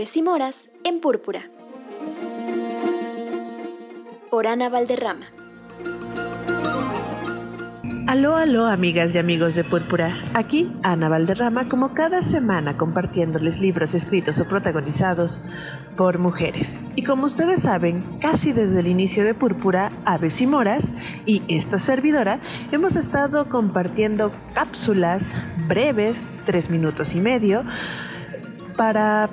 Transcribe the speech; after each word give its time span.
Aves 0.00 0.16
y 0.16 0.22
Moras 0.22 0.70
en 0.82 0.98
Púrpura. 0.98 1.50
Por 4.30 4.46
Ana 4.46 4.70
Valderrama. 4.70 5.26
Aló, 8.06 8.36
aló, 8.36 8.66
amigas 8.66 9.14
y 9.14 9.18
amigos 9.18 9.56
de 9.56 9.62
Púrpura. 9.62 10.24
Aquí 10.32 10.72
Ana 10.82 11.10
Valderrama, 11.10 11.68
como 11.68 11.92
cada 11.92 12.22
semana, 12.22 12.78
compartiéndoles 12.78 13.60
libros 13.60 13.92
escritos 13.92 14.40
o 14.40 14.48
protagonizados 14.48 15.42
por 15.98 16.18
mujeres. 16.18 16.80
Y 16.96 17.04
como 17.04 17.26
ustedes 17.26 17.60
saben, 17.60 18.02
casi 18.22 18.54
desde 18.54 18.80
el 18.80 18.86
inicio 18.86 19.22
de 19.22 19.34
Púrpura, 19.34 19.92
Aves 20.06 20.40
y 20.40 20.46
Moras 20.46 20.92
y 21.26 21.42
esta 21.48 21.76
servidora 21.76 22.40
hemos 22.72 22.96
estado 22.96 23.50
compartiendo 23.50 24.32
cápsulas 24.54 25.34
breves, 25.68 26.32
tres 26.46 26.70
minutos 26.70 27.14
y 27.14 27.20
medio, 27.20 27.64
para 28.78 29.28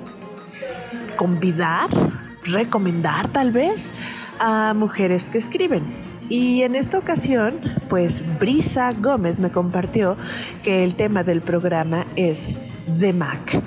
convidar, 1.18 1.90
recomendar 2.44 3.28
tal 3.28 3.52
vez 3.52 3.92
a 4.38 4.72
mujeres 4.72 5.28
que 5.28 5.36
escriben 5.36 5.82
y 6.28 6.62
en 6.62 6.74
esta 6.74 6.98
ocasión, 6.98 7.54
pues 7.88 8.22
Brisa 8.38 8.92
Gómez 8.92 9.40
me 9.40 9.50
compartió 9.50 10.16
que 10.62 10.84
el 10.84 10.94
tema 10.94 11.24
del 11.24 11.40
programa 11.40 12.06
es 12.16 12.50
The 13.00 13.14
Mac. 13.14 13.62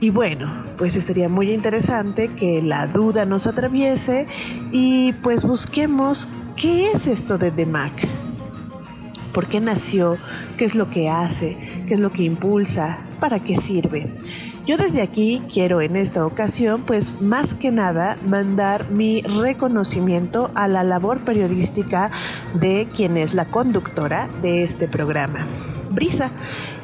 Y 0.00 0.10
bueno, 0.10 0.52
pues 0.78 0.94
sería 0.94 1.28
muy 1.28 1.52
interesante 1.52 2.28
que 2.34 2.60
la 2.60 2.88
duda 2.88 3.24
nos 3.24 3.46
atraviese 3.46 4.26
y 4.72 5.12
pues 5.22 5.44
busquemos 5.44 6.28
qué 6.56 6.90
es 6.90 7.06
esto 7.06 7.38
de 7.38 7.52
The 7.52 7.66
Mac. 7.66 7.92
¿Por 9.32 9.46
qué 9.46 9.60
nació? 9.60 10.18
¿Qué 10.56 10.64
es 10.64 10.74
lo 10.74 10.90
que 10.90 11.08
hace? 11.08 11.56
¿Qué 11.86 11.94
es 11.94 12.00
lo 12.00 12.10
que 12.10 12.24
impulsa? 12.24 12.98
¿Para 13.22 13.38
qué 13.38 13.54
sirve? 13.54 14.08
Yo 14.66 14.76
desde 14.76 15.00
aquí 15.00 15.42
quiero 15.48 15.80
en 15.80 15.94
esta 15.94 16.26
ocasión, 16.26 16.82
pues 16.82 17.20
más 17.20 17.54
que 17.54 17.70
nada, 17.70 18.18
mandar 18.26 18.90
mi 18.90 19.22
reconocimiento 19.22 20.50
a 20.56 20.66
la 20.66 20.82
labor 20.82 21.20
periodística 21.20 22.10
de 22.54 22.88
quien 22.92 23.16
es 23.16 23.32
la 23.32 23.44
conductora 23.44 24.28
de 24.42 24.64
este 24.64 24.88
programa. 24.88 25.46
Brisa, 25.94 26.30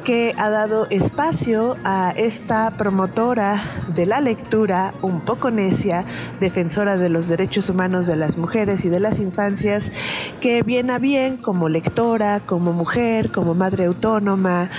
que 0.03 0.33
ha 0.37 0.49
dado 0.49 0.87
espacio 0.89 1.75
a 1.83 2.13
esta 2.15 2.71
promotora 2.71 3.61
de 3.93 4.05
la 4.05 4.21
lectura 4.21 4.93
un 5.01 5.21
poco 5.21 5.51
necia, 5.51 6.05
defensora 6.39 6.97
de 6.97 7.09
los 7.09 7.27
derechos 7.27 7.69
humanos 7.69 8.07
de 8.07 8.15
las 8.15 8.37
mujeres 8.37 8.85
y 8.85 8.89
de 8.89 8.99
las 8.99 9.19
infancias, 9.19 9.91
que 10.41 10.63
viene 10.63 10.93
a 10.93 10.99
bien 10.99 11.37
como 11.37 11.69
lectora, 11.69 12.39
como 12.39 12.73
mujer, 12.73 13.31
como 13.31 13.53
madre 13.53 13.85
autónoma, 13.85 14.69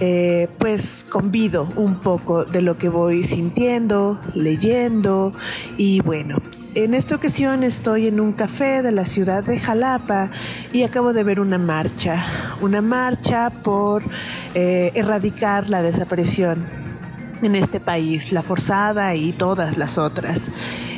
eh, 0.00 0.48
pues 0.58 1.04
convido 1.08 1.68
un 1.76 1.96
poco 1.96 2.44
de 2.44 2.62
lo 2.62 2.78
que 2.78 2.88
voy 2.88 3.24
sintiendo, 3.24 4.18
leyendo 4.34 5.32
y 5.76 6.00
bueno, 6.00 6.36
en 6.84 6.94
esta 6.94 7.16
ocasión 7.16 7.64
estoy 7.64 8.06
en 8.06 8.20
un 8.20 8.32
café 8.32 8.82
de 8.82 8.92
la 8.92 9.04
ciudad 9.04 9.42
de 9.42 9.58
Jalapa 9.58 10.30
y 10.72 10.84
acabo 10.84 11.12
de 11.12 11.24
ver 11.24 11.40
una 11.40 11.58
marcha, 11.58 12.24
una 12.60 12.80
marcha 12.80 13.50
por 13.50 14.04
eh, 14.54 14.92
erradicar 14.94 15.68
la 15.68 15.82
desaparición 15.82 16.64
en 17.42 17.56
este 17.56 17.80
país, 17.80 18.30
la 18.30 18.44
forzada 18.44 19.16
y 19.16 19.32
todas 19.32 19.76
las 19.76 19.98
otras. 19.98 20.52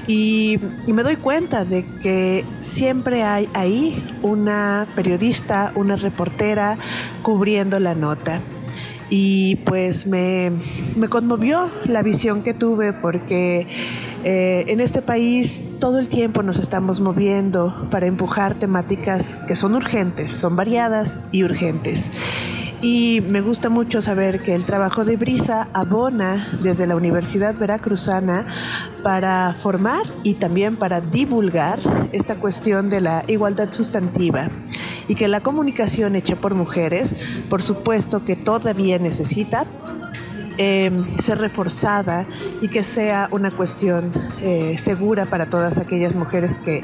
Y, 0.06 0.59
y, 0.87 0.92
me 0.92 1.03
doy 1.03 1.17
cuenta 1.17 1.64
de 1.64 1.83
que 1.84 2.44
siempre 2.61 3.22
hay 3.22 3.48
ahí 3.55 4.05
una 4.20 4.87
periodista, 4.94 5.72
una 5.77 5.97
reportera 5.97 6.77
cubriendo 7.22 7.78
la 7.78 7.94
nota 7.94 8.41
y 9.11 9.56
pues 9.56 10.06
me, 10.06 10.53
conmovió 11.09 11.69
la 11.84 12.03
visión 12.03 12.42
que 12.42 12.55
tuve 12.55 12.92
porque 12.92 13.67
eh, 14.25 14.65
en 14.69 14.81
este 14.81 15.01
país 15.03 15.63
todo 15.79 15.99
el 15.99 16.09
tiempo 16.09 16.43
nos 16.43 16.59
estamos 16.59 17.00
moviendo 17.00 17.89
para 17.91 18.06
empujar 18.06 18.55
temáticas 18.55 19.39
que 19.49 19.56
son 19.56 19.75
urgentes, 19.75 20.33
son 20.33 20.56
variadas 20.56 21.21
y 21.33 21.44
urgentes. 21.44 22.11
Y 22.83 23.22
me 23.28 23.43
gusta 23.43 23.69
mucho 23.69 24.00
saber 24.00 24.43
que 24.43 24.55
el 24.55 24.65
trabajo 24.65 25.05
de 25.05 25.17
Brisa 25.17 25.69
abona 25.75 26.59
desde 26.62 26.87
la 26.87 26.97
Universidad 26.97 27.55
Veracruzana 27.55 28.47
para 29.03 29.53
formar 29.55 30.03
y 30.23 30.34
también 30.34 30.77
para 30.77 31.03
divulgar 31.03 31.78
esta 32.12 32.37
cuestión 32.37 32.89
de 32.89 33.03
la 33.03 33.25
igualdad 33.27 33.73
sustantiva 33.73 34.49
y 35.09 35.15
que 35.15 35.28
la 35.28 35.41
comunicación 35.41 36.17
hecha 36.17 36.37
por 36.37 36.55
mujeres, 36.55 37.15
por 37.50 37.61
supuesto 37.62 38.25
que 38.25 38.37
todavía 38.37 38.99
necesita 38.99 39.67
em, 40.59 41.05
ser 41.19 41.38
reforzada 41.38 42.27
y 42.61 42.69
que 42.69 42.84
sea 42.84 43.28
una 43.31 43.50
cuestión 43.50 44.12
eh, 44.41 44.77
segura 44.78 45.27
para 45.27 45.47
todas 45.47 45.78
aquellas 45.78 46.15
mujeres 46.15 46.59
que, 46.59 46.83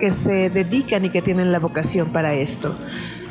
que 0.00 0.10
se 0.10 0.50
dedican 0.50 1.04
y 1.04 1.10
que 1.10 1.22
tienen 1.22 1.52
la 1.52 1.58
vocación 1.58 2.12
para 2.12 2.34
esto. 2.34 2.76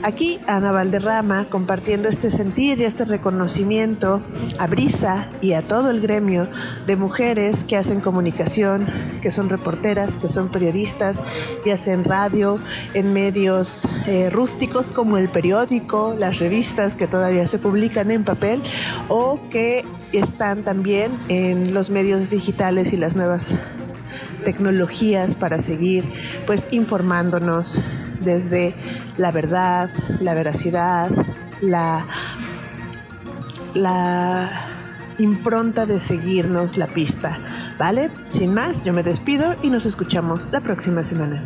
Aquí 0.03 0.41
Ana 0.47 0.73
Valderrama 0.73 1.45
compartiendo 1.45 2.09
este 2.09 2.29
sentir 2.29 2.77
y 2.79 2.83
este 2.83 3.05
reconocimiento 3.05 4.21
a 4.59 4.67
Brisa 4.67 5.29
y 5.39 5.53
a 5.53 5.61
todo 5.61 5.89
el 5.89 6.01
gremio 6.01 6.49
de 6.85 6.97
mujeres 6.97 7.63
que 7.63 7.77
hacen 7.77 8.01
comunicación, 8.01 8.85
que 9.21 9.31
son 9.31 9.47
reporteras, 9.47 10.17
que 10.17 10.27
son 10.27 10.49
periodistas, 10.49 11.23
y 11.63 11.69
hacen 11.69 12.03
radio, 12.03 12.59
en 12.93 13.13
medios 13.13 13.87
eh, 14.05 14.29
rústicos 14.29 14.91
como 14.91 15.17
el 15.17 15.29
periódico, 15.29 16.13
las 16.19 16.37
revistas 16.39 16.97
que 16.97 17.07
todavía 17.07 17.47
se 17.47 17.57
publican 17.57 18.11
en 18.11 18.25
papel 18.25 18.61
o 19.07 19.39
que 19.49 19.85
están 20.11 20.63
también 20.63 21.13
en 21.29 21.73
los 21.73 21.91
medios 21.91 22.29
digitales 22.29 22.91
y 22.91 22.97
las 22.97 23.15
nuevas 23.15 23.55
tecnologías 24.43 25.37
para 25.37 25.59
seguir 25.59 26.03
pues 26.45 26.67
informándonos 26.71 27.79
desde 28.23 28.73
la 29.17 29.31
verdad, 29.31 29.89
la 30.19 30.34
veracidad, 30.34 31.09
la, 31.61 32.06
la 33.73 34.50
impronta 35.17 35.85
de 35.85 36.00
seguirnos 36.00 36.78
la 36.78 36.88
pista. 36.88 37.38
¿Vale? 37.78 38.12
Sin 38.28 38.53
más, 38.53 38.83
yo 38.83 38.94
me 38.94 39.03
despido 39.03 39.56
y 39.63 39.69
nos 39.69 39.85
escuchamos 39.85 40.51
la 40.51 40.62
próxima 40.62 41.03
semana. 41.03 41.41